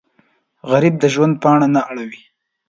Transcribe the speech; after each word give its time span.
غریب 0.69 0.95
د 0.99 1.03
ژوند 1.13 1.33
پاڼه 1.43 1.67
نه 1.75 1.81
اړوي 1.89 2.21